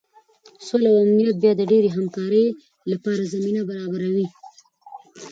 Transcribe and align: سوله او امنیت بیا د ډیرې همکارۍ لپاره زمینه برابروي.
سوله 0.67 0.87
او 0.93 0.97
امنیت 1.03 1.35
بیا 1.41 1.51
د 1.57 1.61
ډیرې 1.71 1.89
همکارۍ 1.95 2.45
لپاره 2.91 3.29
زمینه 3.33 3.61
برابروي. 3.69 4.27